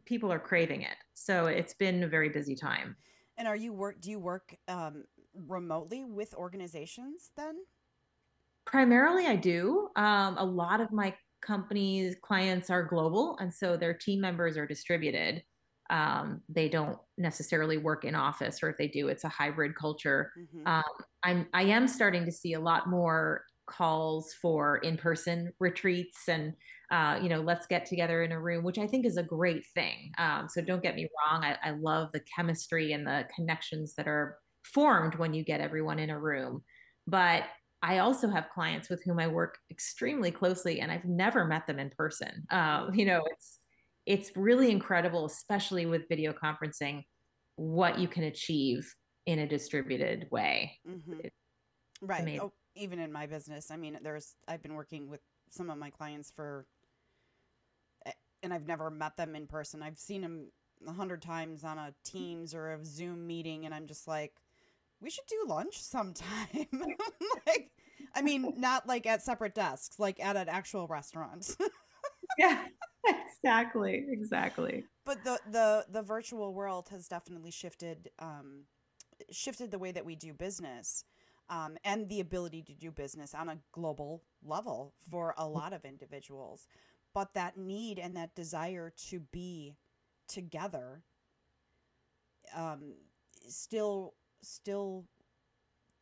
[0.06, 0.95] people are craving it.
[1.13, 2.95] So it's been a very busy time.
[3.38, 3.99] And are you work?
[3.99, 7.56] Do you work um, remotely with organizations then?
[8.65, 9.89] Primarily, I do.
[9.95, 14.67] Um, a lot of my companies' clients are global, and so their team members are
[14.67, 15.43] distributed.
[15.89, 20.32] Um, they don't necessarily work in office, or if they do, it's a hybrid culture.
[20.36, 20.84] hmm Um,
[21.24, 26.54] I'm I am starting to see a lot more calls for in-person retreats and
[26.91, 29.65] uh, you know let's get together in a room, which I think is a great
[29.74, 30.12] thing.
[30.17, 34.08] Um, so don't get me wrong, I, I love the chemistry and the connections that
[34.08, 36.63] are formed when you get everyone in a room,
[37.08, 37.46] but
[37.82, 41.80] I also have clients with whom I work extremely closely, and I've never met them
[41.80, 42.46] in person.
[42.50, 43.60] Um, you know, it's
[44.06, 47.04] it's really incredible, especially with video conferencing,
[47.56, 48.94] what you can achieve
[49.26, 50.80] in a distributed way.
[50.86, 51.20] hmm
[52.02, 52.39] Right.
[52.42, 55.89] Oh, even in my business, I mean, there's I've been working with some of my
[55.89, 56.66] clients for,
[58.06, 58.12] eh,
[58.42, 59.82] and I've never met them in person.
[59.82, 60.48] I've seen them
[60.86, 64.34] a hundred times on a Teams or a Zoom meeting, and I'm just like,
[65.00, 66.68] we should do lunch sometime.
[67.48, 67.72] like,
[68.13, 71.56] I mean, not like at separate desks, like at an actual restaurant.
[72.38, 72.66] Yeah,
[73.08, 74.86] exactly, exactly.
[75.06, 78.63] but the the the virtual world has definitely shifted um,
[79.32, 81.06] shifted the way that we do business
[81.50, 85.86] um, and the ability to do business on a global level for a lot of
[85.86, 86.68] individuals
[87.14, 89.76] but that need and that desire to be
[90.28, 91.04] together
[92.56, 92.93] um,
[93.47, 95.06] still still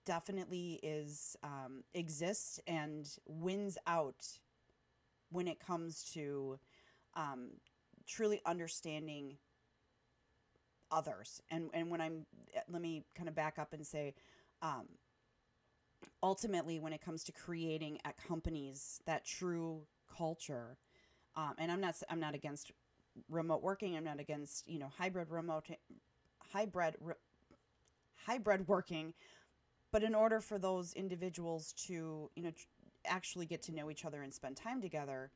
[0.05, 4.25] definitely is um, exists and wins out
[5.29, 6.59] when it comes to
[7.15, 7.49] um,
[8.07, 9.37] truly understanding
[10.91, 11.41] others.
[11.49, 12.25] And and when i'm
[12.69, 14.13] let me kind of back up and say
[14.61, 14.87] um
[16.21, 19.81] ultimately when it comes to creating at companies that true
[20.17, 20.77] culture
[21.37, 22.73] um and i'm not i'm not against
[23.29, 23.95] remote working.
[23.95, 25.65] I'm not against you know hybrid remote
[26.39, 27.13] hybrid re,
[28.15, 29.13] hybrid working.
[29.91, 32.51] But in order for those individuals to you know
[33.05, 35.31] actually get to know each other and spend time together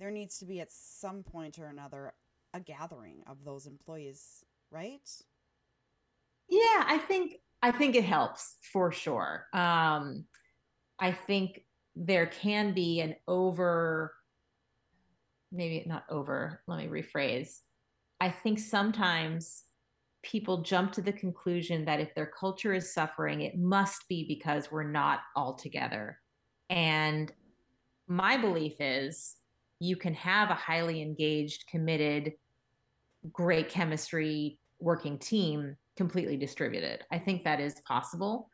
[0.00, 2.14] there needs to be at some point or another
[2.54, 5.08] a gathering of those employees right?
[6.48, 9.46] Yeah, I think I think it helps for sure.
[9.52, 10.24] Um,
[10.98, 11.60] I think
[11.94, 14.14] there can be an over
[15.52, 17.58] maybe not over let me rephrase.
[18.20, 19.64] I think sometimes
[20.22, 24.70] people jump to the conclusion that if their culture is suffering it must be because
[24.70, 26.18] we're not all together.
[26.68, 27.32] And
[28.06, 29.39] my belief is
[29.80, 32.32] you can have a highly engaged committed
[33.32, 37.04] great chemistry working team completely distributed.
[37.10, 38.48] I think that is possible.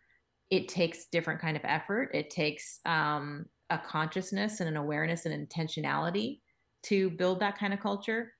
[0.50, 2.10] It takes different kind of effort.
[2.14, 6.40] It takes um, a consciousness and an awareness and intentionality
[6.84, 8.32] to build that kind of culture.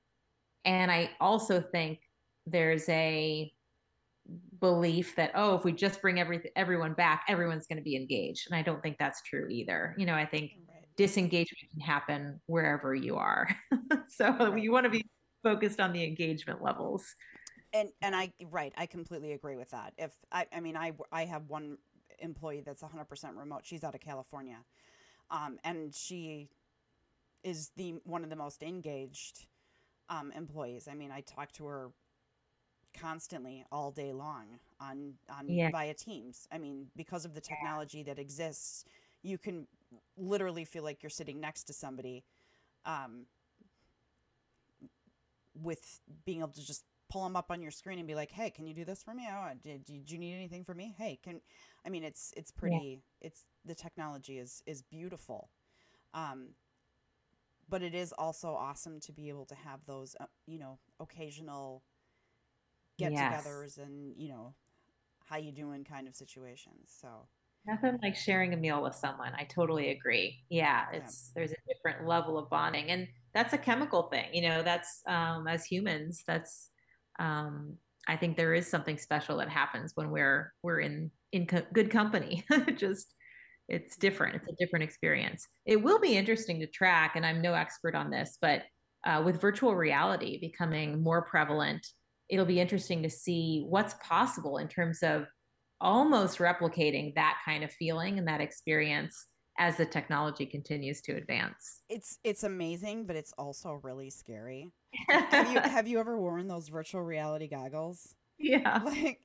[0.64, 2.00] And i also think
[2.46, 3.52] there's a
[4.60, 8.48] belief that oh if we just bring every, everyone back everyone's going to be engaged.
[8.48, 9.94] And i don't think that's true either.
[9.98, 10.52] You know i think.
[10.96, 13.48] Disengagement can happen wherever you are.
[14.08, 15.04] So you want to be
[15.42, 17.04] focused on the engagement levels.
[17.72, 19.92] And and i right i completely agree with that.
[19.98, 21.78] If i i mean i i have one
[22.20, 23.62] employee that's 100% remote.
[23.64, 24.58] She's out of california.
[25.30, 26.48] Um, and she
[27.42, 29.46] is the one of the most engaged
[30.08, 30.88] um, employees.
[30.90, 31.90] I mean i talk to her
[32.98, 34.46] constantly all day long
[34.80, 35.70] on on yeah.
[35.70, 36.46] via Teams.
[36.52, 38.84] I mean, because of the technology that exists,
[39.22, 39.66] you can
[40.16, 42.24] literally feel like you're sitting next to somebody
[42.84, 43.26] um,
[45.54, 48.50] with being able to just pull them up on your screen and be like, "Hey,
[48.50, 49.28] can you do this for me?
[49.30, 50.94] Oh, did, did you need anything for me?
[50.96, 51.40] Hey, can
[51.84, 53.02] I mean, it's it's pretty.
[53.20, 53.28] Yeah.
[53.28, 55.50] It's the technology is is beautiful.
[56.14, 56.50] Um,
[57.68, 61.82] but it is also awesome to be able to have those, uh, you know, occasional
[62.96, 63.78] get-togethers yes.
[63.78, 64.54] and you know
[65.26, 66.96] how you doing kind of situations.
[67.00, 67.08] So
[67.66, 69.32] nothing like sharing a meal with someone.
[69.38, 70.42] I totally agree.
[70.48, 71.40] Yeah, it's yeah.
[71.40, 74.26] there's a different level of bonding, and that's a chemical thing.
[74.32, 76.70] You know, that's um, as humans, that's
[77.18, 77.76] um,
[78.08, 81.90] I think there is something special that happens when we're we're in in co- good
[81.90, 82.44] company.
[82.76, 83.14] Just
[83.68, 84.36] it's different.
[84.36, 85.46] It's a different experience.
[85.64, 88.62] It will be interesting to track, and I'm no expert on this, but
[89.04, 91.86] uh, with virtual reality becoming more prevalent
[92.28, 95.26] it'll be interesting to see what's possible in terms of
[95.80, 99.26] almost replicating that kind of feeling and that experience
[99.58, 101.82] as the technology continues to advance.
[101.88, 104.70] It's it's amazing, but it's also really scary.
[105.08, 108.14] have you have you ever worn those virtual reality goggles?
[108.38, 108.80] Yeah.
[108.84, 109.20] Like,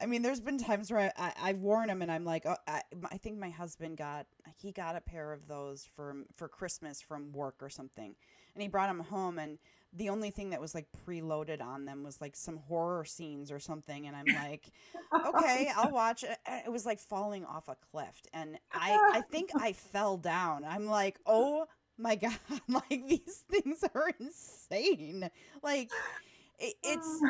[0.00, 2.56] I mean, there's been times where I, I have worn them and I'm like, oh,
[2.66, 2.80] I,
[3.10, 4.26] I think my husband got
[4.56, 8.14] he got a pair of those for for Christmas from work or something,
[8.54, 9.58] and he brought them home and
[9.96, 13.58] the only thing that was like preloaded on them was like some horror scenes or
[13.58, 14.70] something and i'm like
[15.26, 16.22] okay i'll watch.
[16.22, 20.64] It it was like falling off a cliff and i i think i fell down.
[20.64, 21.66] I'm like oh
[21.98, 22.38] my god
[22.68, 25.30] like these things are insane.
[25.62, 25.90] Like
[26.58, 27.20] it, it's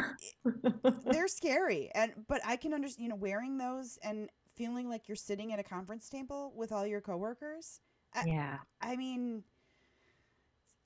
[0.45, 5.09] it, they're scary and but i can understand you know wearing those and feeling like
[5.09, 7.81] you're sitting at a conference table with all your coworkers
[8.25, 8.59] yeah.
[8.81, 9.43] I, I mean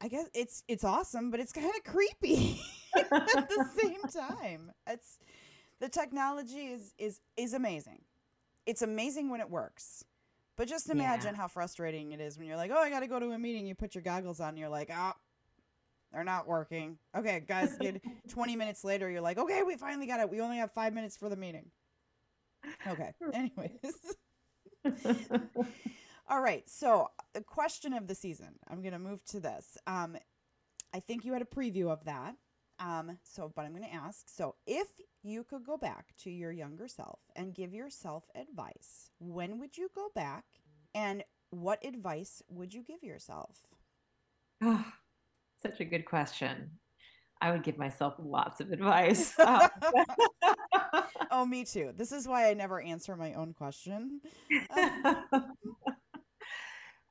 [0.01, 2.61] I guess it's it's awesome, but it's kind of creepy
[2.97, 3.11] at
[3.49, 4.73] the same time.
[4.87, 5.19] It's
[5.81, 8.03] the technology is is is amazing.
[8.67, 10.05] It's amazing when it works.
[10.57, 11.41] But just imagine yeah.
[11.41, 13.67] how frustrating it is when you're like, "Oh, I got to go to a meeting."
[13.67, 15.21] You put your goggles on, and you're like, "Ah, oh,
[16.13, 20.21] they're not working." Okay, guys, get 20 minutes later, you're like, "Okay, we finally got
[20.21, 20.29] it.
[20.29, 21.71] We only have 5 minutes for the meeting."
[22.87, 23.15] Okay.
[23.33, 23.95] Anyways.
[26.31, 26.63] All right.
[26.71, 28.55] So, the question of the season.
[28.71, 29.77] I'm going to move to this.
[29.89, 30.17] Um,
[30.95, 32.37] I think you had a preview of that.
[32.79, 34.29] Um, so, but I'm going to ask.
[34.29, 34.87] So, if
[35.25, 39.91] you could go back to your younger self and give yourself advice, when would you
[39.93, 40.45] go back,
[40.95, 43.67] and what advice would you give yourself?
[44.63, 44.85] Oh,
[45.61, 46.71] such a good question.
[47.41, 49.37] I would give myself lots of advice.
[49.39, 49.69] Um,
[51.31, 51.93] oh, me too.
[51.97, 54.21] This is why I never answer my own question.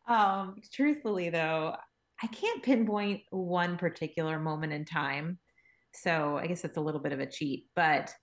[0.09, 1.75] Um, truthfully, though,
[2.21, 5.37] I can't pinpoint one particular moment in time.
[5.93, 8.13] So I guess it's a little bit of a cheat, but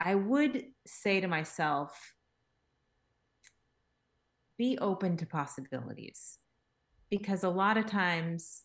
[0.00, 2.14] I would say to myself,
[4.56, 6.38] be open to possibilities.
[7.10, 8.62] Because a lot of times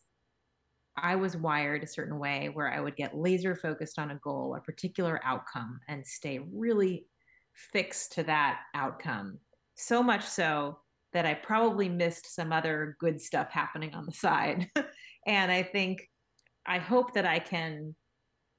[0.96, 4.54] I was wired a certain way where I would get laser focused on a goal,
[4.54, 7.06] a particular outcome, and stay really
[7.54, 9.38] fixed to that outcome.
[9.74, 10.78] So much so
[11.16, 14.68] that I probably missed some other good stuff happening on the side.
[15.26, 16.06] and I think,
[16.66, 17.94] I hope that I can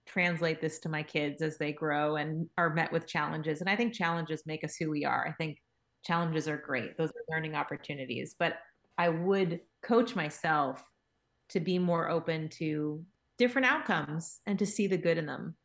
[0.08, 3.62] translate this to my kids as they grow and are met with challenges.
[3.62, 5.28] And I think challenges make us who we are.
[5.28, 5.60] I think
[6.04, 8.36] challenges are great, those are learning opportunities.
[8.40, 8.56] But
[8.98, 10.84] I would coach myself
[11.50, 13.06] to be more open to
[13.38, 15.56] different outcomes and to see the good in them.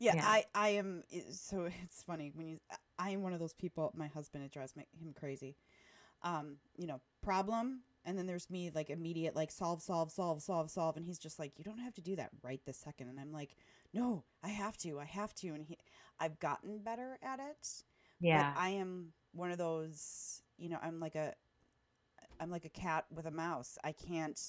[0.00, 2.58] Yeah, yeah, I I am so it's funny when you
[2.98, 5.56] I am one of those people my husband it drives me, him crazy
[6.24, 7.82] um, you know, problem.
[8.06, 10.96] And then there's me like immediate, like solve, solve, solve, solve, solve.
[10.96, 13.08] And he's just like, you don't have to do that right this second.
[13.08, 13.56] And I'm like,
[13.92, 15.48] no, I have to, I have to.
[15.48, 15.78] And he,
[16.18, 17.84] I've gotten better at it.
[18.20, 18.52] Yeah.
[18.52, 21.34] But I am one of those, you know, I'm like a,
[22.40, 23.78] I'm like a cat with a mouse.
[23.84, 24.40] I can't,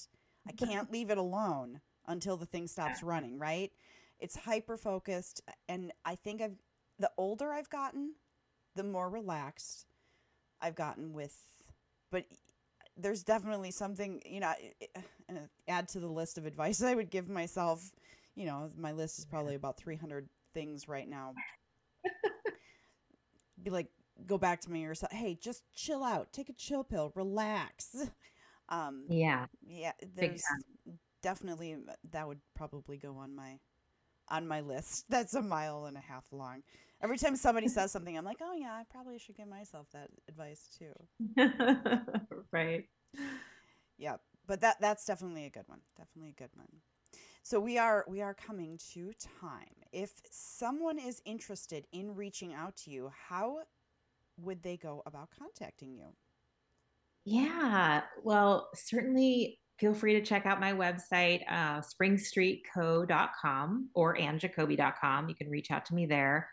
[0.46, 3.72] I can't leave it alone until the thing stops running, right?
[4.18, 5.40] It's hyper focused.
[5.68, 6.56] And I think I've,
[6.98, 8.14] the older I've gotten,
[8.74, 9.86] the more relaxed
[10.60, 11.36] I've gotten with,
[12.10, 12.24] but
[12.96, 14.52] there's definitely something, you know,
[15.68, 17.90] add to the list of advice I would give myself.
[18.34, 21.34] You know, my list is probably about 300 things right now.
[23.62, 23.88] Be like,
[24.26, 27.96] go back to me or say, hey, just chill out, take a chill pill, relax.
[28.68, 29.46] Um, yeah.
[29.64, 29.92] Yeah.
[30.16, 30.42] There's
[31.22, 31.76] definitely
[32.10, 33.60] that would probably go on my
[34.28, 35.04] on my list.
[35.10, 36.62] That's a mile and a half long.
[37.02, 40.08] Every time somebody says something, I'm like, oh yeah, I probably should give myself that
[40.28, 40.92] advice too.
[42.52, 42.84] right.
[43.98, 44.16] Yeah,
[44.46, 45.80] but that that's definitely a good one.
[45.96, 46.68] Definitely a good one.
[47.42, 49.74] So we are we are coming to time.
[49.92, 53.58] If someone is interested in reaching out to you, how
[54.38, 56.14] would they go about contacting you?
[57.24, 65.28] Yeah, well, certainly feel free to check out my website, uh, springstreetco.com or annejacoby.com.
[65.28, 66.48] You can reach out to me there.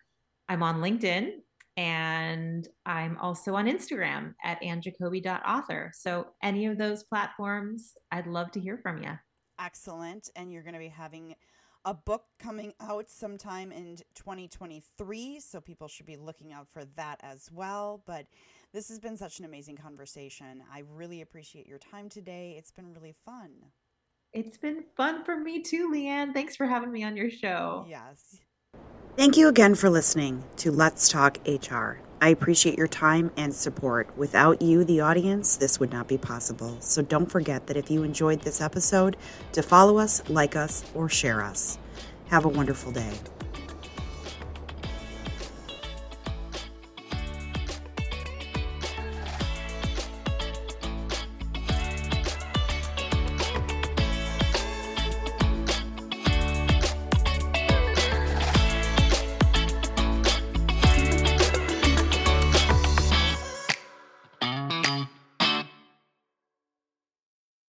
[0.49, 1.31] I'm on LinkedIn
[1.77, 5.91] and I'm also on Instagram at annejacoby.author.
[5.95, 9.11] So, any of those platforms, I'd love to hear from you.
[9.59, 10.29] Excellent.
[10.35, 11.35] And you're going to be having
[11.85, 15.39] a book coming out sometime in 2023.
[15.39, 18.03] So, people should be looking out for that as well.
[18.05, 18.27] But
[18.71, 20.63] this has been such an amazing conversation.
[20.71, 22.55] I really appreciate your time today.
[22.57, 23.51] It's been really fun.
[24.31, 26.33] It's been fun for me too, Leighann.
[26.33, 27.85] Thanks for having me on your show.
[27.87, 28.39] Yes.
[29.15, 31.99] Thank you again for listening to Let's Talk HR.
[32.19, 34.09] I appreciate your time and support.
[34.17, 36.77] Without you, the audience, this would not be possible.
[36.79, 39.15] So don't forget that if you enjoyed this episode,
[39.51, 41.77] to follow us, like us, or share us.
[42.29, 43.13] Have a wonderful day.